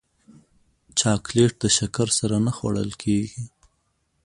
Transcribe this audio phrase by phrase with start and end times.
[0.99, 3.41] چاکلېټ د شکر سره نه خوړل کېږي.